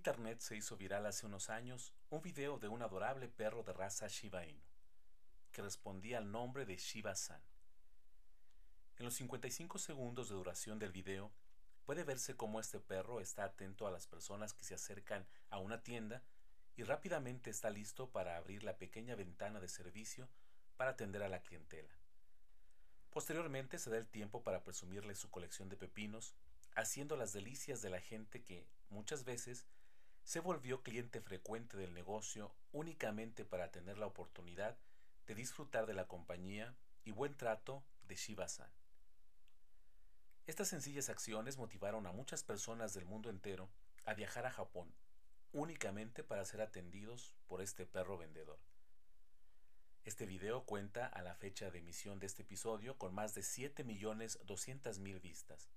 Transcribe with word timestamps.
internet 0.00 0.40
se 0.40 0.56
hizo 0.56 0.78
viral 0.78 1.04
hace 1.04 1.26
unos 1.26 1.50
años 1.50 1.92
un 2.08 2.22
video 2.22 2.58
de 2.58 2.68
un 2.68 2.80
adorable 2.80 3.28
perro 3.28 3.62
de 3.62 3.74
raza 3.74 4.08
Shiba 4.08 4.46
Inu, 4.46 4.62
que 5.52 5.60
respondía 5.60 6.16
al 6.16 6.32
nombre 6.32 6.64
de 6.64 6.78
Shiba-san. 6.78 7.42
En 8.96 9.04
los 9.04 9.12
55 9.16 9.78
segundos 9.78 10.30
de 10.30 10.36
duración 10.36 10.78
del 10.78 10.90
video, 10.90 11.30
puede 11.84 12.02
verse 12.02 12.34
cómo 12.34 12.60
este 12.60 12.80
perro 12.80 13.20
está 13.20 13.44
atento 13.44 13.86
a 13.86 13.90
las 13.90 14.06
personas 14.06 14.54
que 14.54 14.64
se 14.64 14.72
acercan 14.74 15.26
a 15.50 15.58
una 15.58 15.82
tienda 15.82 16.22
y 16.76 16.82
rápidamente 16.82 17.50
está 17.50 17.68
listo 17.68 18.08
para 18.08 18.38
abrir 18.38 18.62
la 18.62 18.78
pequeña 18.78 19.16
ventana 19.16 19.60
de 19.60 19.68
servicio 19.68 20.30
para 20.78 20.92
atender 20.92 21.22
a 21.22 21.28
la 21.28 21.42
clientela. 21.42 21.92
Posteriormente 23.10 23.78
se 23.78 23.90
da 23.90 23.98
el 23.98 24.08
tiempo 24.08 24.42
para 24.42 24.64
presumirle 24.64 25.14
su 25.14 25.28
colección 25.28 25.68
de 25.68 25.76
pepinos, 25.76 26.34
haciendo 26.74 27.18
las 27.18 27.34
delicias 27.34 27.82
de 27.82 27.90
la 27.90 28.00
gente 28.00 28.42
que, 28.42 28.66
muchas 28.88 29.24
veces, 29.24 29.66
se 30.24 30.40
volvió 30.40 30.82
cliente 30.82 31.20
frecuente 31.20 31.76
del 31.76 31.94
negocio 31.94 32.54
únicamente 32.72 33.44
para 33.44 33.70
tener 33.70 33.98
la 33.98 34.06
oportunidad 34.06 34.76
de 35.26 35.34
disfrutar 35.34 35.86
de 35.86 35.94
la 35.94 36.06
compañía 36.06 36.74
y 37.04 37.12
buen 37.12 37.36
trato 37.36 37.84
de 38.02 38.16
Shiba-san. 38.16 38.70
Estas 40.46 40.68
sencillas 40.68 41.08
acciones 41.08 41.56
motivaron 41.58 42.06
a 42.06 42.12
muchas 42.12 42.42
personas 42.42 42.94
del 42.94 43.04
mundo 43.04 43.30
entero 43.30 43.70
a 44.04 44.14
viajar 44.14 44.46
a 44.46 44.50
Japón 44.50 44.92
únicamente 45.52 46.22
para 46.24 46.44
ser 46.44 46.60
atendidos 46.60 47.34
por 47.46 47.60
este 47.60 47.86
perro 47.86 48.18
vendedor. 48.18 48.58
Este 50.04 50.26
video 50.26 50.64
cuenta 50.64 51.06
a 51.06 51.22
la 51.22 51.34
fecha 51.34 51.70
de 51.70 51.78
emisión 51.78 52.18
de 52.18 52.26
este 52.26 52.42
episodio 52.42 52.96
con 52.96 53.14
más 53.14 53.34
de 53.34 53.42
7.200.000 53.42 55.20
vistas. 55.20 55.68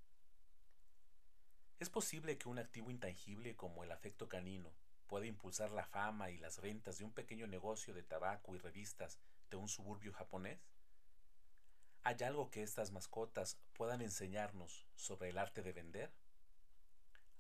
Es 1.80 1.90
posible 1.90 2.38
que 2.38 2.50
un 2.50 2.60
activo 2.60 2.92
intangible 2.92 3.56
como 3.56 3.84
el 3.84 3.92
afecto 3.92 4.30
canino 4.30 4.74
pueda 5.08 5.26
impulsar 5.26 5.72
la 5.72 5.86
fama 5.86 6.32
y 6.32 6.38
las 6.38 6.62
ventas 6.62 6.98
de 6.98 7.06
un 7.06 7.12
pequeño 7.12 7.46
negocio 7.48 7.94
de 7.94 8.04
tabaco 8.04 8.56
y 8.56 8.60
revistas 8.60 9.20
de 9.50 9.58
un 9.58 9.68
suburbio 9.68 10.14
japonés. 10.14 10.60
¿Hay 12.04 12.18
algo 12.24 12.50
que 12.50 12.64
estas 12.64 12.92
mascotas 12.92 13.58
puedan 13.74 14.02
enseñarnos 14.02 14.86
sobre 14.96 15.30
el 15.30 15.38
arte 15.38 15.62
de 15.62 15.74
vender? 15.74 16.12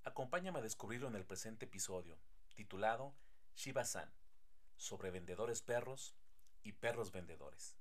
Acompáñame 0.03 0.59
a 0.59 0.61
descubrirlo 0.61 1.07
en 1.07 1.15
el 1.15 1.25
presente 1.25 1.65
episodio, 1.65 2.17
titulado 2.55 3.15
Shiba-san, 3.55 4.11
sobre 4.75 5.11
vendedores 5.11 5.61
perros 5.61 6.15
y 6.63 6.73
perros 6.73 7.11
vendedores. 7.11 7.75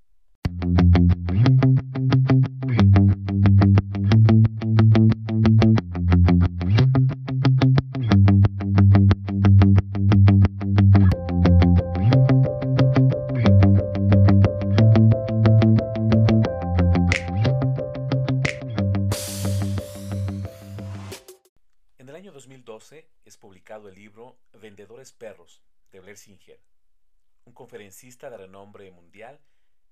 Conferencista 27.93 28.31
de 28.31 28.37
renombre 28.37 28.89
mundial 28.89 29.39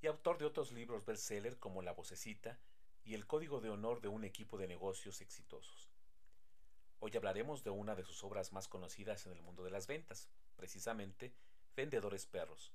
y 0.02 0.08
autor 0.08 0.40
de 0.40 0.46
otros 0.46 0.72
libros 0.72 1.06
bestseller 1.06 1.60
como 1.60 1.84
La 1.84 1.94
Vocecita 1.94 2.58
y 3.04 3.14
El 3.14 3.28
Código 3.28 3.62
de 3.62 3.70
Honor 3.70 4.02
de 4.02 4.08
un 4.08 4.24
equipo 4.24 4.58
de 4.58 4.68
negocios 4.68 5.22
exitosos. 5.22 5.88
Hoy 7.00 7.12
hablaremos 7.16 7.64
de 7.64 7.70
una 7.70 7.94
de 7.94 8.04
sus 8.04 8.24
obras 8.24 8.54
más 8.54 8.68
conocidas 8.68 9.28
en 9.28 9.34
el 9.34 9.44
mundo 9.44 9.64
de 9.64 9.70
las 9.70 9.86
ventas, 9.86 10.30
precisamente 10.56 11.32
Vendedores 11.76 12.26
Perros, 12.26 12.72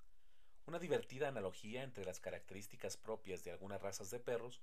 una 0.65 0.79
divertida 0.79 1.27
analogía 1.27 1.83
entre 1.83 2.05
las 2.05 2.21
características 2.21 2.97
propias 2.97 3.43
de 3.43 3.51
algunas 3.51 3.83
razas 3.83 4.13
de 4.13 4.21
perros 4.21 4.61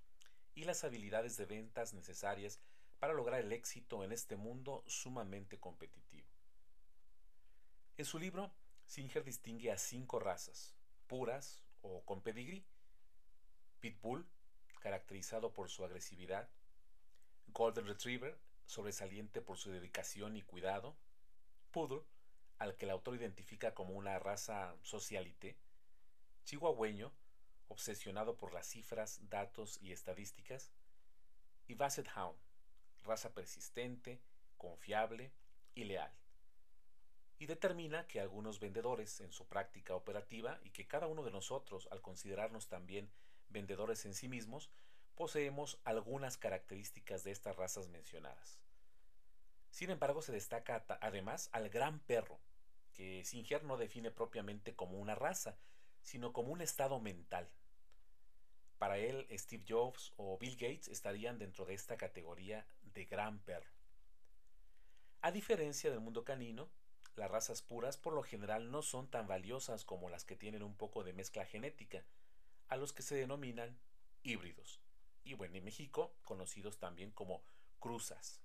y 0.55 0.63
las 0.63 0.85
habilidades 0.85 1.35
de 1.35 1.45
ventas 1.45 1.93
necesarias 1.93 2.61
para 2.99 3.11
lograr 3.11 3.41
el 3.41 3.51
éxito 3.51 4.01
en 4.05 4.13
este 4.13 4.37
mundo 4.37 4.81
sumamente 4.87 5.59
competitivo. 5.59 6.29
En 7.97 8.05
su 8.05 8.17
libro, 8.17 8.49
Singer 8.93 9.23
distingue 9.23 9.71
a 9.71 9.77
cinco 9.79 10.19
razas, 10.19 10.75
puras 11.07 11.63
o 11.81 12.05
con 12.05 12.21
pedigrí. 12.21 12.63
Pitbull, 13.79 14.23
caracterizado 14.81 15.51
por 15.51 15.67
su 15.71 15.83
agresividad. 15.83 16.47
Golden 17.47 17.87
Retriever, 17.87 18.37
sobresaliente 18.67 19.41
por 19.41 19.57
su 19.57 19.71
dedicación 19.71 20.37
y 20.37 20.43
cuidado. 20.43 20.95
Poodle, 21.71 22.03
al 22.59 22.75
que 22.75 22.85
el 22.85 22.91
autor 22.91 23.15
identifica 23.15 23.73
como 23.73 23.95
una 23.95 24.19
raza 24.19 24.75
socialité. 24.83 25.57
Chihuahueño, 26.43 27.11
obsesionado 27.69 28.37
por 28.37 28.53
las 28.53 28.67
cifras, 28.67 29.27
datos 29.27 29.81
y 29.81 29.91
estadísticas. 29.91 30.71
Y 31.65 31.73
Basset 31.73 32.07
Hound, 32.15 32.37
raza 33.01 33.33
persistente, 33.33 34.21
confiable 34.55 35.33
y 35.73 35.85
leal. 35.85 36.13
Y 37.43 37.45
determina 37.45 38.07
que 38.07 38.21
algunos 38.21 38.61
vendedores 38.61 39.19
en 39.19 39.33
su 39.33 39.45
práctica 39.49 39.95
operativa 39.95 40.61
y 40.63 40.69
que 40.69 40.87
cada 40.87 41.07
uno 41.07 41.23
de 41.23 41.31
nosotros, 41.31 41.89
al 41.91 42.01
considerarnos 42.01 42.69
también 42.69 43.11
vendedores 43.49 44.05
en 44.05 44.13
sí 44.13 44.29
mismos, 44.29 44.69
poseemos 45.13 45.77
algunas 45.83 46.37
características 46.37 47.25
de 47.25 47.31
estas 47.31 47.57
razas 47.57 47.89
mencionadas. 47.89 48.61
Sin 49.71 49.89
embargo, 49.89 50.21
se 50.21 50.31
destaca 50.31 50.85
además 51.01 51.49
al 51.51 51.67
gran 51.67 51.99
perro, 51.99 52.39
que 52.93 53.25
Singer 53.25 53.65
no 53.65 53.75
define 53.75 54.09
propiamente 54.09 54.73
como 54.73 54.97
una 54.97 55.13
raza, 55.13 55.57
sino 56.01 56.31
como 56.31 56.53
un 56.53 56.61
estado 56.61 57.01
mental. 57.01 57.51
Para 58.77 58.99
él, 58.99 59.27
Steve 59.31 59.65
Jobs 59.67 60.13
o 60.15 60.37
Bill 60.37 60.55
Gates 60.55 60.87
estarían 60.87 61.39
dentro 61.39 61.65
de 61.65 61.73
esta 61.73 61.97
categoría 61.97 62.65
de 62.83 63.03
gran 63.03 63.39
perro. 63.39 63.73
A 65.19 65.33
diferencia 65.33 65.89
del 65.89 65.99
mundo 65.99 66.23
canino, 66.23 66.69
las 67.15 67.29
razas 67.29 67.61
puras 67.61 67.97
por 67.97 68.13
lo 68.13 68.23
general 68.23 68.71
no 68.71 68.81
son 68.81 69.07
tan 69.07 69.27
valiosas 69.27 69.85
como 69.85 70.09
las 70.09 70.25
que 70.25 70.35
tienen 70.35 70.63
un 70.63 70.75
poco 70.75 71.03
de 71.03 71.13
mezcla 71.13 71.45
genética, 71.45 72.03
a 72.67 72.75
los 72.75 72.93
que 72.93 73.03
se 73.03 73.15
denominan 73.15 73.77
híbridos, 74.23 74.79
y 75.23 75.33
bueno, 75.35 75.57
en 75.57 75.65
México 75.65 76.15
conocidos 76.23 76.79
también 76.79 77.11
como 77.11 77.43
cruzas. 77.79 78.41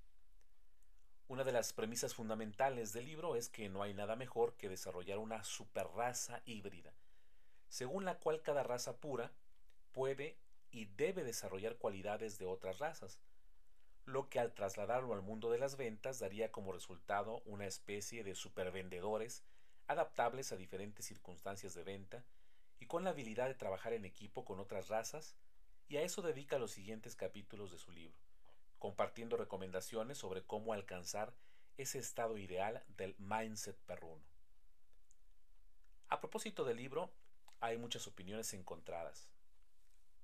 Una 1.29 1.45
de 1.45 1.53
las 1.53 1.73
premisas 1.73 2.15
fundamentales 2.15 2.93
del 2.93 3.05
libro 3.05 3.37
es 3.37 3.49
que 3.49 3.69
no 3.69 3.83
hay 3.83 3.95
nada 3.95 4.17
mejor 4.17 4.57
que 4.57 4.69
desarrollar 4.69 5.19
una 5.19 5.45
superraza 5.45 6.43
híbrida, 6.47 6.95
según 7.69 8.05
la 8.05 8.19
cual 8.19 8.43
cada 8.43 8.63
raza 8.63 8.97
pura 8.97 9.33
puede 9.93 10.39
y 10.71 10.87
debe 10.87 11.25
desarrollar 11.25 11.77
cualidades 11.77 12.39
de 12.39 12.47
otras 12.47 12.79
razas, 12.79 13.19
lo 14.09 14.31
que 14.31 14.41
al 14.41 14.55
trasladarlo 14.55 15.13
al 15.13 15.21
mundo 15.21 15.51
de 15.51 15.59
las 15.59 15.77
ventas 15.77 16.19
daría 16.19 16.51
como 16.51 16.73
resultado 16.73 17.43
una 17.45 17.67
especie 17.67 18.25
de 18.25 18.35
supervendedores 18.35 19.45
adaptables 19.87 20.51
a 20.51 20.57
diferentes 20.57 21.05
circunstancias 21.05 21.75
de 21.75 21.85
venta 21.85 22.25
y 22.81 22.87
con 22.87 23.05
la 23.05 23.11
habilidad 23.11 23.49
de 23.49 23.55
trabajar 23.55 23.93
en 23.93 24.07
equipo 24.07 24.47
con 24.47 24.61
otras 24.61 24.89
razas, 24.89 25.37
y 25.89 25.97
a 25.97 26.03
eso 26.03 26.23
dedica 26.23 26.59
los 26.59 26.71
siguientes 26.71 27.17
capítulos 27.17 27.71
de 27.71 27.79
su 27.79 27.93
libro, 27.93 28.19
compartiendo 28.79 29.37
recomendaciones 29.37 30.17
sobre 30.17 30.43
cómo 30.43 30.73
alcanzar 30.73 31.35
ese 31.77 31.99
estado 31.99 32.39
ideal 32.39 32.83
del 32.97 33.15
mindset 33.19 33.77
perruno. 33.81 34.25
A 36.09 36.21
propósito 36.21 36.65
del 36.65 36.77
libro, 36.77 37.11
hay 37.61 37.77
muchas 37.77 38.07
opiniones 38.07 38.55
encontradas. 38.55 39.29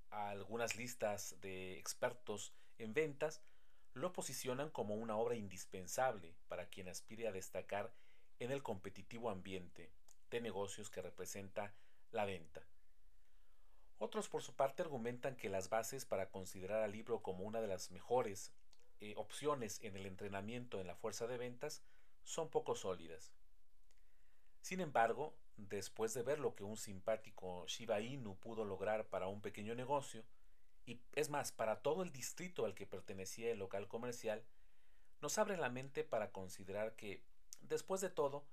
Algunas 0.09 0.75
listas 0.75 1.35
de 1.41 1.77
expertos 1.77 2.53
en 2.77 2.93
ventas 2.93 3.41
lo 3.95 4.11
posicionan 4.11 4.69
como 4.69 4.95
una 4.95 5.15
obra 5.15 5.35
indispensable 5.35 6.35
para 6.49 6.67
quien 6.67 6.89
aspire 6.89 7.27
a 7.27 7.31
destacar 7.31 7.93
en 8.39 8.51
el 8.51 8.61
competitivo 8.61 9.29
ambiente 9.29 9.89
de 10.29 10.41
negocios 10.41 10.89
que 10.89 11.01
representa 11.01 11.73
la 12.11 12.25
venta. 12.25 12.61
Otros, 13.97 14.27
por 14.27 14.43
su 14.43 14.53
parte, 14.53 14.81
argumentan 14.81 15.37
que 15.37 15.49
las 15.49 15.69
bases 15.69 16.03
para 16.03 16.29
considerar 16.29 16.83
al 16.83 16.91
libro 16.91 17.21
como 17.21 17.45
una 17.45 17.61
de 17.61 17.67
las 17.67 17.89
mejores 17.91 18.51
eh, 18.99 19.13
opciones 19.15 19.81
en 19.81 19.95
el 19.95 20.05
entrenamiento 20.05 20.81
en 20.81 20.87
la 20.87 20.95
fuerza 20.95 21.25
de 21.25 21.37
ventas 21.37 21.81
son 22.23 22.49
poco 22.49 22.75
sólidas. 22.75 23.31
Sin 24.59 24.81
embargo, 24.81 25.37
después 25.55 26.13
de 26.13 26.23
ver 26.23 26.39
lo 26.39 26.53
que 26.53 26.65
un 26.65 26.75
simpático 26.75 27.65
Shiba 27.67 28.01
Inu 28.01 28.35
pudo 28.35 28.65
lograr 28.65 29.07
para 29.07 29.27
un 29.27 29.41
pequeño 29.41 29.73
negocio, 29.73 30.25
y 30.85 30.99
es 31.13 31.29
más, 31.29 31.51
para 31.51 31.81
todo 31.81 32.03
el 32.03 32.11
distrito 32.11 32.65
al 32.65 32.75
que 32.75 32.85
pertenecía 32.85 33.51
el 33.51 33.59
local 33.59 33.87
comercial, 33.87 34.43
nos 35.21 35.37
abre 35.37 35.57
la 35.57 35.69
mente 35.69 36.03
para 36.03 36.31
considerar 36.31 36.95
que, 36.95 37.23
después 37.61 38.01
de 38.01 38.09
todo, 38.09 38.45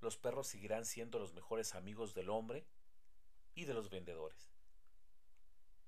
los 0.00 0.16
perros 0.16 0.46
seguirán 0.46 0.84
siendo 0.84 1.18
los 1.18 1.32
mejores 1.32 1.74
amigos 1.74 2.14
del 2.14 2.30
hombre 2.30 2.66
y 3.54 3.64
de 3.64 3.74
los 3.74 3.90
vendedores. 3.90 4.52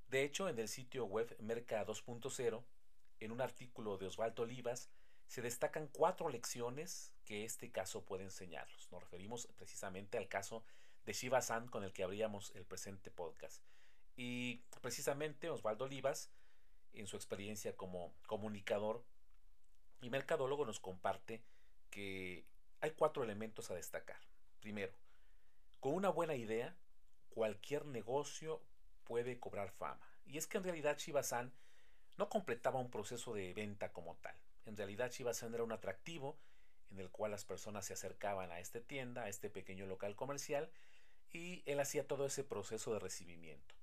De 0.08 0.24
hecho, 0.24 0.48
en 0.48 0.58
el 0.58 0.68
sitio 0.68 1.04
web 1.04 1.36
Merca 1.38 1.86
2.0, 1.86 2.64
en 3.20 3.32
un 3.32 3.40
artículo 3.40 3.98
de 3.98 4.06
Osvaldo 4.06 4.42
Olivas, 4.42 4.90
se 5.28 5.42
destacan 5.42 5.86
cuatro 5.86 6.28
lecciones 6.28 7.12
que 7.24 7.44
este 7.44 7.70
caso 7.70 8.04
puede 8.04 8.24
enseñarnos. 8.24 8.90
Nos 8.90 9.02
referimos 9.04 9.46
precisamente 9.56 10.18
al 10.18 10.28
caso 10.28 10.64
de 11.04 11.12
Shiva 11.12 11.40
San 11.42 11.68
con 11.68 11.84
el 11.84 11.92
que 11.92 12.02
abríamos 12.02 12.50
el 12.56 12.64
presente 12.64 13.12
podcast. 13.12 13.62
Y 14.22 14.56
precisamente 14.82 15.48
Osvaldo 15.48 15.86
Olivas, 15.86 16.28
en 16.92 17.06
su 17.06 17.16
experiencia 17.16 17.74
como 17.74 18.12
comunicador 18.26 19.02
y 20.02 20.10
mercadólogo, 20.10 20.66
nos 20.66 20.78
comparte 20.78 21.42
que 21.88 22.44
hay 22.82 22.90
cuatro 22.90 23.24
elementos 23.24 23.70
a 23.70 23.76
destacar. 23.76 24.20
Primero, 24.60 24.92
con 25.80 25.94
una 25.94 26.10
buena 26.10 26.34
idea, 26.34 26.76
cualquier 27.30 27.86
negocio 27.86 28.62
puede 29.04 29.40
cobrar 29.40 29.70
fama. 29.70 30.06
Y 30.26 30.36
es 30.36 30.46
que 30.46 30.58
en 30.58 30.64
realidad 30.64 30.98
Shiba-san 30.98 31.50
no 32.18 32.28
completaba 32.28 32.78
un 32.78 32.90
proceso 32.90 33.32
de 33.32 33.54
venta 33.54 33.90
como 33.90 34.16
tal. 34.16 34.36
En 34.66 34.76
realidad 34.76 35.10
Shiba-san 35.10 35.54
era 35.54 35.64
un 35.64 35.72
atractivo 35.72 36.36
en 36.90 37.00
el 37.00 37.08
cual 37.08 37.30
las 37.30 37.46
personas 37.46 37.86
se 37.86 37.94
acercaban 37.94 38.52
a 38.52 38.60
esta 38.60 38.80
tienda, 38.80 39.22
a 39.22 39.28
este 39.30 39.48
pequeño 39.48 39.86
local 39.86 40.14
comercial, 40.14 40.70
y 41.32 41.62
él 41.64 41.80
hacía 41.80 42.06
todo 42.06 42.26
ese 42.26 42.44
proceso 42.44 42.92
de 42.92 42.98
recibimiento. 42.98 43.79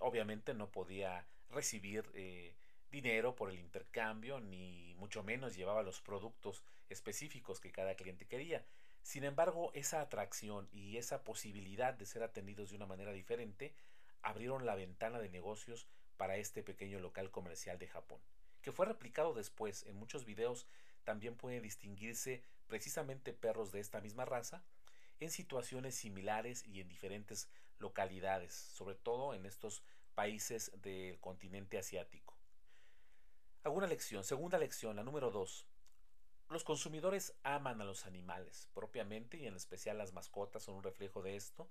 Obviamente 0.00 0.54
no 0.54 0.70
podía 0.70 1.26
recibir 1.50 2.10
eh, 2.14 2.54
dinero 2.90 3.34
por 3.34 3.50
el 3.50 3.58
intercambio, 3.58 4.40
ni 4.40 4.94
mucho 4.98 5.22
menos 5.22 5.56
llevaba 5.56 5.82
los 5.82 6.00
productos 6.00 6.62
específicos 6.88 7.60
que 7.60 7.72
cada 7.72 7.94
cliente 7.94 8.26
quería. 8.26 8.64
Sin 9.02 9.24
embargo, 9.24 9.70
esa 9.74 10.00
atracción 10.00 10.68
y 10.72 10.96
esa 10.96 11.22
posibilidad 11.24 11.94
de 11.94 12.06
ser 12.06 12.22
atendidos 12.22 12.70
de 12.70 12.76
una 12.76 12.86
manera 12.86 13.12
diferente 13.12 13.74
abrieron 14.22 14.66
la 14.66 14.74
ventana 14.74 15.18
de 15.18 15.28
negocios 15.28 15.86
para 16.16 16.36
este 16.36 16.62
pequeño 16.62 16.98
local 16.98 17.30
comercial 17.30 17.78
de 17.78 17.86
Japón, 17.86 18.20
que 18.62 18.72
fue 18.72 18.86
replicado 18.86 19.34
después 19.34 19.84
en 19.84 19.96
muchos 19.96 20.24
videos. 20.24 20.66
También 21.04 21.36
puede 21.36 21.60
distinguirse 21.60 22.42
precisamente 22.66 23.32
perros 23.32 23.72
de 23.72 23.80
esta 23.80 24.00
misma 24.00 24.24
raza 24.24 24.62
en 25.20 25.30
situaciones 25.30 25.94
similares 25.94 26.66
y 26.66 26.80
en 26.80 26.88
diferentes 26.88 27.48
localidades, 27.78 28.52
sobre 28.52 28.94
todo 28.94 29.34
en 29.34 29.46
estos 29.46 29.82
países 30.14 30.72
del 30.82 31.18
continente 31.20 31.78
asiático. 31.78 32.36
Alguna 33.62 33.86
lección. 33.86 34.24
Segunda 34.24 34.58
lección, 34.58 34.96
la 34.96 35.02
número 35.02 35.30
dos. 35.30 35.66
Los 36.48 36.64
consumidores 36.64 37.34
aman 37.42 37.80
a 37.80 37.84
los 37.84 38.06
animales 38.06 38.68
propiamente 38.72 39.36
y 39.36 39.46
en 39.46 39.54
especial 39.54 39.98
las 39.98 40.14
mascotas 40.14 40.62
son 40.62 40.76
un 40.76 40.82
reflejo 40.82 41.20
de 41.20 41.36
esto. 41.36 41.68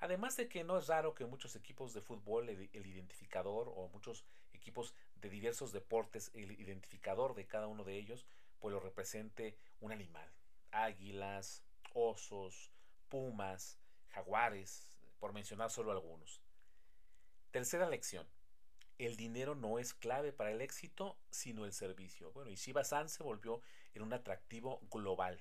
Además 0.00 0.36
de 0.36 0.48
que 0.48 0.64
no 0.64 0.78
es 0.78 0.86
raro 0.86 1.14
que 1.14 1.24
muchos 1.24 1.56
equipos 1.56 1.94
de 1.94 2.02
fútbol, 2.02 2.48
el, 2.50 2.86
identificador 2.86 3.72
o 3.74 3.88
muchos 3.88 4.24
equipos 4.52 4.94
de 5.16 5.30
diversos 5.30 5.72
deportes, 5.72 6.30
el 6.34 6.52
identificador 6.52 7.34
de 7.34 7.46
cada 7.46 7.66
uno 7.66 7.84
de 7.84 7.96
ellos, 7.96 8.26
pues 8.60 8.72
lo 8.72 8.80
represente 8.80 9.56
un 9.80 9.90
animal. 9.90 10.30
Águilas, 10.70 11.64
osos, 11.94 12.70
pumas, 13.08 13.78
jaguares, 14.10 14.97
por 15.18 15.32
mencionar 15.32 15.70
solo 15.70 15.92
algunos. 15.92 16.40
Tercera 17.50 17.88
lección. 17.88 18.26
El 18.98 19.16
dinero 19.16 19.54
no 19.54 19.78
es 19.78 19.94
clave 19.94 20.32
para 20.32 20.50
el 20.50 20.60
éxito, 20.60 21.16
sino 21.30 21.64
el 21.64 21.72
servicio. 21.72 22.32
Bueno, 22.32 22.50
y 22.50 22.56
Shiba-san 22.56 23.08
se 23.08 23.22
volvió 23.22 23.60
en 23.94 24.02
un 24.02 24.12
atractivo 24.12 24.80
global. 24.90 25.40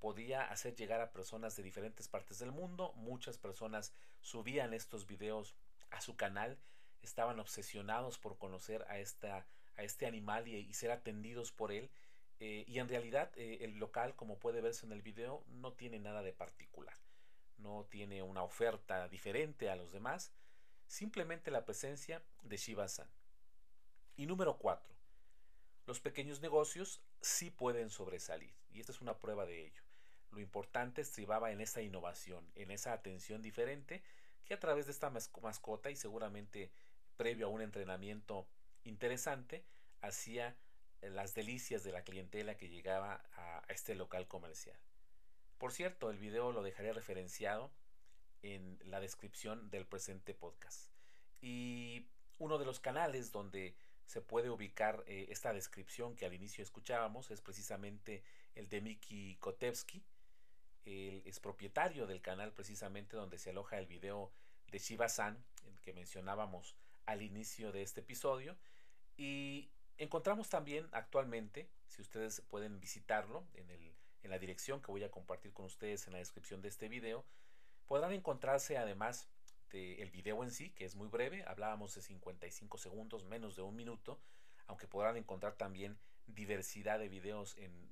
Podía 0.00 0.42
hacer 0.42 0.74
llegar 0.74 1.00
a 1.00 1.12
personas 1.12 1.54
de 1.56 1.62
diferentes 1.62 2.08
partes 2.08 2.38
del 2.40 2.50
mundo. 2.50 2.92
Muchas 2.96 3.38
personas 3.38 3.92
subían 4.20 4.74
estos 4.74 5.06
videos 5.06 5.54
a 5.90 6.00
su 6.00 6.16
canal. 6.16 6.58
Estaban 7.00 7.38
obsesionados 7.38 8.18
por 8.18 8.38
conocer 8.38 8.84
a, 8.88 8.98
esta, 8.98 9.46
a 9.76 9.82
este 9.84 10.06
animal 10.06 10.48
y, 10.48 10.72
ser 10.74 10.90
atendidos 10.90 11.52
por 11.52 11.70
él. 11.70 11.90
Eh, 12.40 12.64
y 12.66 12.78
en 12.80 12.88
realidad 12.88 13.30
eh, 13.36 13.58
el 13.60 13.78
local, 13.78 14.16
como 14.16 14.38
puede 14.38 14.62
verse 14.62 14.84
en 14.84 14.92
el 14.92 15.02
video, 15.02 15.44
no 15.46 15.74
tiene 15.74 16.00
nada 16.00 16.22
de 16.22 16.32
particular. 16.32 16.96
No 17.62 17.86
tiene 17.90 18.22
una 18.22 18.42
oferta 18.42 19.08
diferente 19.08 19.70
a 19.70 19.76
los 19.76 19.92
demás. 19.92 20.32
Simplemente 20.86 21.50
la 21.50 21.64
presencia 21.64 22.22
de 22.42 22.56
Shiba-san. 22.56 23.08
Y 24.16 24.26
número 24.26 24.58
4. 24.58 24.94
Los 25.86 26.00
pequeños 26.00 26.40
negocios 26.40 27.00
sí 27.20 27.50
pueden 27.50 27.90
sobresalir. 27.90 28.54
Y 28.72 28.80
esta 28.80 28.92
es 28.92 29.00
una 29.00 29.18
prueba 29.18 29.44
de 29.46 29.66
ello. 29.66 29.82
Lo 30.30 30.40
importante 30.40 31.02
estribaba 31.02 31.50
en 31.50 31.60
esa 31.60 31.82
innovación, 31.82 32.50
en 32.54 32.70
esa 32.70 32.92
atención 32.92 33.42
diferente 33.42 34.02
que 34.44 34.54
a 34.54 34.60
través 34.60 34.86
de 34.86 34.92
esta 34.92 35.10
mascota 35.10 35.90
y 35.90 35.96
seguramente 35.96 36.70
previo 37.16 37.46
a 37.46 37.50
un 37.50 37.60
entrenamiento 37.60 38.48
interesante, 38.84 39.64
hacía 40.00 40.56
las 41.02 41.34
delicias 41.34 41.84
de 41.84 41.92
la 41.92 42.04
clientela 42.04 42.56
que 42.56 42.68
llegaba 42.68 43.22
a 43.34 43.64
este 43.68 43.94
local 43.94 44.26
comercial. 44.28 44.78
Por 45.60 45.72
cierto, 45.72 46.08
el 46.08 46.16
video 46.16 46.52
lo 46.52 46.62
dejaré 46.62 46.94
referenciado 46.94 47.70
en 48.40 48.78
la 48.86 48.98
descripción 48.98 49.68
del 49.68 49.84
presente 49.84 50.32
podcast. 50.32 50.88
Y 51.42 52.06
uno 52.38 52.56
de 52.56 52.64
los 52.64 52.80
canales 52.80 53.30
donde 53.30 53.76
se 54.06 54.22
puede 54.22 54.48
ubicar 54.48 55.04
eh, 55.06 55.26
esta 55.28 55.52
descripción 55.52 56.16
que 56.16 56.24
al 56.24 56.32
inicio 56.32 56.64
escuchábamos 56.64 57.30
es 57.30 57.42
precisamente 57.42 58.24
el 58.54 58.70
de 58.70 58.80
Miki 58.80 59.36
Kotevsky. 59.36 60.02
Él 60.86 61.22
es 61.26 61.40
propietario 61.40 62.06
del 62.06 62.22
canal 62.22 62.54
precisamente 62.54 63.18
donde 63.18 63.36
se 63.36 63.50
aloja 63.50 63.76
el 63.78 63.86
video 63.86 64.32
de 64.70 64.78
Shiba-san, 64.78 65.44
el 65.66 65.78
que 65.82 65.92
mencionábamos 65.92 66.74
al 67.04 67.20
inicio 67.20 67.70
de 67.70 67.82
este 67.82 68.00
episodio. 68.00 68.56
Y 69.18 69.68
encontramos 69.98 70.48
también 70.48 70.88
actualmente, 70.92 71.68
si 71.86 72.00
ustedes 72.00 72.40
pueden 72.48 72.80
visitarlo 72.80 73.46
en, 73.52 73.68
el, 73.68 73.92
en 74.22 74.30
la 74.30 74.38
dirección 74.38 74.80
que 74.82 74.90
voy 74.90 75.04
a 75.04 75.10
compartir 75.10 75.52
con 75.52 75.66
ustedes 75.66 76.06
en 76.06 76.12
la 76.12 76.18
descripción 76.18 76.62
de 76.62 76.68
este 76.68 76.88
video, 76.88 77.24
podrán 77.86 78.12
encontrarse 78.12 78.78
además 78.78 79.28
el 79.72 80.10
video 80.10 80.42
en 80.42 80.50
sí, 80.50 80.70
que 80.70 80.84
es 80.84 80.96
muy 80.96 81.08
breve, 81.08 81.44
hablábamos 81.46 81.94
de 81.94 82.02
55 82.02 82.78
segundos, 82.78 83.24
menos 83.24 83.56
de 83.56 83.62
un 83.62 83.76
minuto, 83.76 84.20
aunque 84.66 84.88
podrán 84.88 85.16
encontrar 85.16 85.54
también 85.54 85.98
diversidad 86.26 86.98
de 86.98 87.08
videos 87.08 87.56
en, 87.56 87.88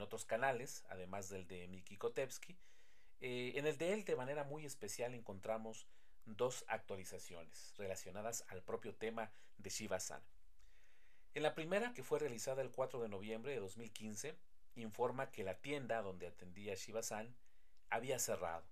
otros 0.00 0.24
canales, 0.24 0.84
además 0.88 1.30
del 1.30 1.48
de 1.48 1.66
Miki 1.66 1.96
Kotevsky. 1.96 2.56
Eh, 3.20 3.52
en 3.56 3.66
el 3.66 3.76
de 3.76 3.92
él, 3.92 4.04
de 4.04 4.14
manera 4.14 4.44
muy 4.44 4.64
especial, 4.64 5.14
encontramos 5.14 5.88
dos 6.26 6.64
actualizaciones 6.68 7.74
relacionadas 7.76 8.44
al 8.48 8.62
propio 8.62 8.94
tema 8.94 9.32
de 9.58 9.70
Shiba-san. 9.70 10.22
En 11.34 11.42
la 11.42 11.54
primera, 11.54 11.92
que 11.92 12.04
fue 12.04 12.20
realizada 12.20 12.62
el 12.62 12.70
4 12.70 13.00
de 13.00 13.08
noviembre 13.08 13.52
de 13.52 13.58
2015, 13.58 14.36
informa 14.76 15.30
que 15.30 15.44
la 15.44 15.54
tienda 15.54 16.02
donde 16.02 16.26
atendía 16.26 16.74
Shiba-san 16.74 17.34
había 17.90 18.18
cerrado 18.18 18.64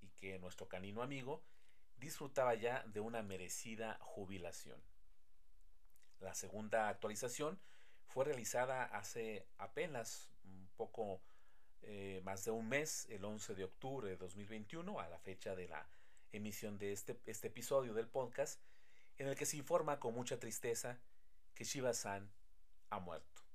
y 0.00 0.08
que 0.08 0.38
nuestro 0.38 0.68
canino 0.68 1.02
amigo 1.02 1.42
disfrutaba 1.98 2.54
ya 2.54 2.82
de 2.86 3.00
una 3.00 3.22
merecida 3.22 3.98
jubilación. 4.00 4.80
La 6.20 6.34
segunda 6.34 6.88
actualización 6.88 7.58
fue 8.06 8.24
realizada 8.24 8.84
hace 8.84 9.46
apenas 9.58 10.30
un 10.44 10.68
poco 10.76 11.20
eh, 11.82 12.20
más 12.24 12.44
de 12.44 12.50
un 12.50 12.68
mes, 12.68 13.06
el 13.10 13.24
11 13.24 13.54
de 13.54 13.64
octubre 13.64 14.08
de 14.08 14.16
2021, 14.16 14.98
a 14.98 15.08
la 15.08 15.18
fecha 15.18 15.54
de 15.54 15.68
la 15.68 15.86
emisión 16.32 16.78
de 16.78 16.92
este, 16.92 17.18
este 17.26 17.48
episodio 17.48 17.94
del 17.94 18.08
podcast, 18.08 18.60
en 19.18 19.28
el 19.28 19.36
que 19.36 19.46
se 19.46 19.56
informa 19.56 20.00
con 20.00 20.14
mucha 20.14 20.38
tristeza 20.38 20.98
que 21.54 21.64
Shiba-san 21.64 22.30
ha 22.90 22.98
muerto. 22.98 23.45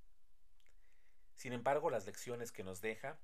Sin 1.42 1.54
embargo, 1.54 1.90
las 1.90 2.06
lecciones 2.06 2.52
que 2.52 2.64
nos 2.64 2.82
deja 2.82 3.18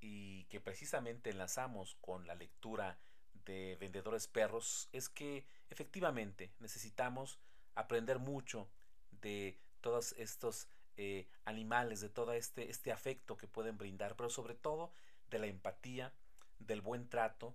y 0.00 0.46
que 0.46 0.58
precisamente 0.58 1.30
enlazamos 1.30 1.96
con 2.00 2.26
la 2.26 2.34
lectura 2.34 2.98
de 3.44 3.76
vendedores 3.78 4.26
perros 4.26 4.88
es 4.90 5.08
que 5.08 5.46
efectivamente 5.70 6.50
necesitamos 6.58 7.38
aprender 7.76 8.18
mucho 8.18 8.68
de 9.12 9.56
todos 9.80 10.12
estos 10.18 10.66
eh, 10.96 11.28
animales, 11.44 12.00
de 12.00 12.08
todo 12.08 12.32
este, 12.32 12.68
este 12.68 12.90
afecto 12.90 13.36
que 13.36 13.46
pueden 13.46 13.78
brindar, 13.78 14.16
pero 14.16 14.28
sobre 14.28 14.56
todo 14.56 14.90
de 15.30 15.38
la 15.38 15.46
empatía, 15.46 16.12
del 16.58 16.80
buen 16.80 17.08
trato, 17.08 17.54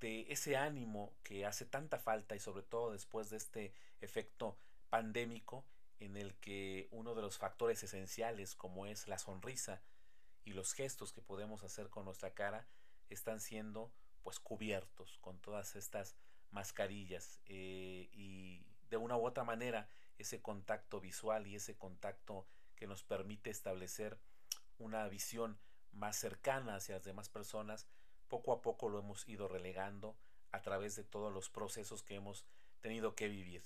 de 0.00 0.26
ese 0.30 0.56
ánimo 0.56 1.12
que 1.22 1.46
hace 1.46 1.64
tanta 1.64 2.00
falta 2.00 2.34
y 2.34 2.40
sobre 2.40 2.64
todo 2.64 2.90
después 2.90 3.30
de 3.30 3.36
este 3.36 3.72
efecto 4.00 4.58
pandémico 4.90 5.64
en 6.04 6.16
el 6.16 6.34
que 6.36 6.88
uno 6.90 7.14
de 7.14 7.22
los 7.22 7.38
factores 7.38 7.82
esenciales 7.82 8.54
como 8.54 8.86
es 8.86 9.08
la 9.08 9.18
sonrisa 9.18 9.82
y 10.44 10.52
los 10.52 10.72
gestos 10.72 11.12
que 11.12 11.22
podemos 11.22 11.62
hacer 11.62 11.88
con 11.88 12.04
nuestra 12.04 12.34
cara 12.34 12.66
están 13.08 13.40
siendo 13.40 13.92
pues 14.22 14.40
cubiertos 14.40 15.18
con 15.18 15.38
todas 15.38 15.76
estas 15.76 16.16
mascarillas 16.50 17.40
eh, 17.46 18.08
y 18.12 18.64
de 18.88 18.96
una 18.96 19.16
u 19.16 19.26
otra 19.26 19.44
manera 19.44 19.88
ese 20.18 20.40
contacto 20.40 21.00
visual 21.00 21.46
y 21.46 21.56
ese 21.56 21.76
contacto 21.76 22.46
que 22.76 22.86
nos 22.86 23.02
permite 23.02 23.50
establecer 23.50 24.18
una 24.78 25.08
visión 25.08 25.58
más 25.92 26.16
cercana 26.16 26.76
hacia 26.76 26.96
las 26.96 27.04
demás 27.04 27.28
personas, 27.28 27.86
poco 28.28 28.52
a 28.52 28.62
poco 28.62 28.88
lo 28.88 28.98
hemos 28.98 29.28
ido 29.28 29.48
relegando 29.48 30.16
a 30.52 30.62
través 30.62 30.96
de 30.96 31.04
todos 31.04 31.32
los 31.32 31.50
procesos 31.50 32.02
que 32.02 32.16
hemos 32.16 32.44
tenido 32.80 33.14
que 33.14 33.28
vivir. 33.28 33.64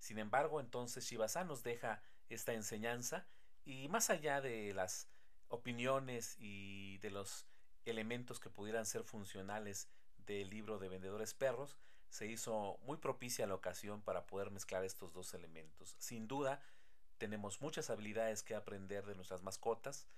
Sin 0.00 0.18
embargo, 0.18 0.60
entonces 0.60 1.04
Shibasa 1.04 1.44
nos 1.44 1.62
deja 1.62 2.02
esta 2.28 2.52
enseñanza 2.54 3.26
y 3.64 3.88
más 3.88 4.10
allá 4.10 4.40
de 4.40 4.74
las 4.74 5.08
opiniones 5.48 6.36
y 6.38 6.98
de 6.98 7.10
los 7.10 7.46
elementos 7.84 8.40
que 8.40 8.50
pudieran 8.50 8.86
ser 8.86 9.04
funcionales 9.04 9.88
del 10.26 10.50
libro 10.50 10.78
de 10.78 10.88
vendedores 10.88 11.34
perros, 11.34 11.76
se 12.08 12.26
hizo 12.26 12.78
muy 12.82 12.96
propicia 12.96 13.46
la 13.46 13.54
ocasión 13.54 14.02
para 14.02 14.26
poder 14.26 14.50
mezclar 14.50 14.84
estos 14.84 15.12
dos 15.12 15.34
elementos. 15.34 15.94
Sin 15.98 16.26
duda, 16.26 16.60
tenemos 17.18 17.60
muchas 17.60 17.90
habilidades 17.90 18.42
que 18.42 18.54
aprender 18.54 19.06
de 19.06 19.14
nuestras 19.14 19.42
mascotas 19.42 20.08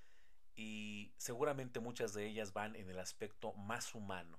y 0.55 1.13
seguramente 1.17 1.81
muchas 1.81 2.15
de 2.15 2.27
ellas 2.27 2.53
van 2.53 2.77
en 2.77 2.89
el 2.89 2.99
aspecto 2.99 3.53
más 3.55 3.95
humano, 3.95 4.39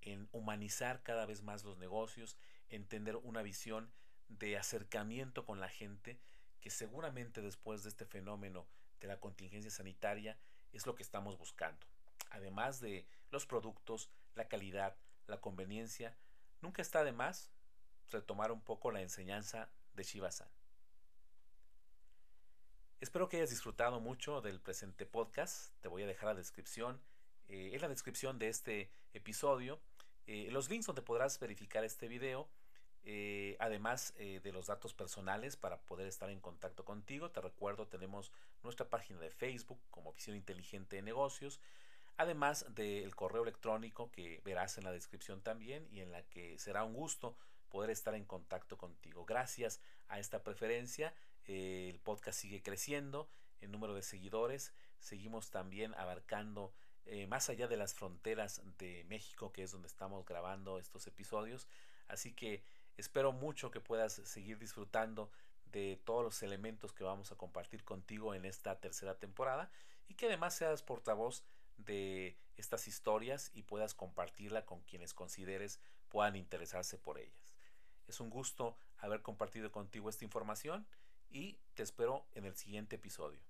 en 0.00 0.28
humanizar 0.32 1.02
cada 1.02 1.26
vez 1.26 1.42
más 1.42 1.64
los 1.64 1.78
negocios, 1.78 2.36
en 2.68 2.86
tener 2.86 3.16
una 3.16 3.42
visión 3.42 3.92
de 4.38 4.56
acercamiento 4.56 5.44
con 5.44 5.60
la 5.60 5.68
gente 5.68 6.18
que 6.60 6.70
seguramente 6.70 7.42
después 7.42 7.82
de 7.82 7.88
este 7.88 8.06
fenómeno 8.06 8.66
de 9.00 9.08
la 9.08 9.18
contingencia 9.18 9.70
sanitaria 9.70 10.38
es 10.72 10.86
lo 10.86 10.94
que 10.94 11.02
estamos 11.02 11.36
buscando. 11.38 11.86
Además 12.30 12.80
de 12.80 13.06
los 13.30 13.46
productos, 13.46 14.10
la 14.34 14.48
calidad, 14.48 14.96
la 15.26 15.40
conveniencia, 15.40 16.16
nunca 16.60 16.82
está 16.82 17.04
de 17.04 17.12
más 17.12 17.50
retomar 18.10 18.52
un 18.52 18.62
poco 18.62 18.90
la 18.90 19.02
enseñanza 19.02 19.70
de 19.94 20.04
Shiba-san. 20.04 20.48
Espero 23.00 23.28
que 23.28 23.38
hayas 23.38 23.50
disfrutado 23.50 24.00
mucho 24.00 24.40
del 24.40 24.60
presente 24.60 25.06
podcast. 25.06 25.72
Te 25.80 25.88
voy 25.88 26.04
a 26.04 26.06
dejar 26.06 26.26
la 26.26 26.34
descripción, 26.34 27.00
eh, 27.48 27.70
en 27.74 27.80
la 27.80 27.88
descripción 27.88 28.38
de 28.38 28.48
este 28.48 28.92
episodio, 29.12 29.80
eh, 30.26 30.48
los 30.52 30.70
links 30.70 30.86
donde 30.86 31.02
podrás 31.02 31.40
verificar 31.40 31.82
este 31.84 32.06
video 32.06 32.48
eh, 33.04 33.56
además 33.58 34.14
eh, 34.16 34.40
de 34.44 34.52
los 34.52 34.68
datos 34.68 34.94
personales 34.94 35.56
para 35.56 35.78
poder 35.80 36.06
estar 36.06 36.30
en 36.30 36.40
contacto 36.40 36.84
contigo, 36.84 37.30
te 37.30 37.40
recuerdo, 37.40 37.88
tenemos 37.88 38.30
nuestra 38.62 38.88
página 38.88 39.18
de 39.18 39.30
Facebook 39.30 39.80
como 39.90 40.12
Visión 40.12 40.36
Inteligente 40.36 40.96
de 40.96 41.02
Negocios, 41.02 41.58
además 42.16 42.64
del 42.76 43.16
correo 43.16 43.42
electrónico 43.42 44.12
que 44.12 44.40
verás 44.44 44.78
en 44.78 44.84
la 44.84 44.92
descripción 44.92 45.40
también 45.40 45.88
y 45.90 46.00
en 46.00 46.12
la 46.12 46.22
que 46.22 46.58
será 46.60 46.84
un 46.84 46.94
gusto 46.94 47.34
poder 47.70 47.90
estar 47.90 48.14
en 48.14 48.24
contacto 48.24 48.78
contigo. 48.78 49.24
Gracias 49.24 49.80
a 50.06 50.20
esta 50.20 50.44
preferencia, 50.44 51.12
eh, 51.46 51.88
el 51.92 51.98
podcast 51.98 52.38
sigue 52.38 52.62
creciendo 52.62 53.28
en 53.60 53.72
número 53.72 53.94
de 53.94 54.02
seguidores, 54.02 54.72
seguimos 55.00 55.50
también 55.50 55.94
abarcando 55.94 56.72
más 57.26 57.50
allá 57.50 57.66
de 57.66 57.76
las 57.76 57.94
fronteras 57.94 58.62
de 58.78 59.02
México, 59.08 59.52
que 59.52 59.64
es 59.64 59.72
donde 59.72 59.88
estamos 59.88 60.24
grabando 60.24 60.78
estos 60.78 61.04
episodios. 61.08 61.66
Así 62.06 62.32
que 62.32 62.62
Espero 62.96 63.32
mucho 63.32 63.70
que 63.70 63.80
puedas 63.80 64.14
seguir 64.14 64.58
disfrutando 64.58 65.30
de 65.66 66.00
todos 66.04 66.22
los 66.22 66.42
elementos 66.42 66.92
que 66.92 67.04
vamos 67.04 67.32
a 67.32 67.36
compartir 67.36 67.82
contigo 67.84 68.34
en 68.34 68.44
esta 68.44 68.78
tercera 68.80 69.18
temporada 69.18 69.70
y 70.08 70.14
que 70.14 70.26
además 70.26 70.54
seas 70.54 70.82
portavoz 70.82 71.42
de 71.78 72.36
estas 72.56 72.86
historias 72.86 73.50
y 73.54 73.62
puedas 73.62 73.94
compartirla 73.94 74.66
con 74.66 74.82
quienes 74.82 75.14
consideres 75.14 75.80
puedan 76.08 76.36
interesarse 76.36 76.98
por 76.98 77.18
ellas. 77.18 77.54
Es 78.06 78.20
un 78.20 78.28
gusto 78.28 78.76
haber 78.98 79.22
compartido 79.22 79.72
contigo 79.72 80.10
esta 80.10 80.24
información 80.24 80.86
y 81.30 81.58
te 81.74 81.82
espero 81.82 82.26
en 82.34 82.44
el 82.44 82.56
siguiente 82.56 82.96
episodio. 82.96 83.40